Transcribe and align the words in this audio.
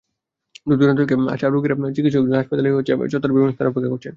দূর-দুরান্ত 0.67 0.99
থেকে 1.01 1.15
আসা 1.35 1.47
রোগীরা 1.47 1.75
চিকিৎসকদের 1.89 2.13
জন্য 2.25 2.39
হাসপাতাল 2.39 2.65
চত্বরের 3.05 3.35
বিভিন্ন 3.35 3.51
স্থানে 3.51 3.69
অপেক্ষা 3.69 3.91
করছেন। 3.91 4.09